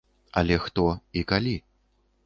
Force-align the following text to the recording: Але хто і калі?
Але 0.41 0.57
хто 0.63 0.87
і 1.21 1.23
калі? 1.33 1.55